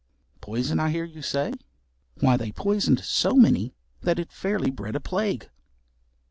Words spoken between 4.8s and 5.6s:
a plague.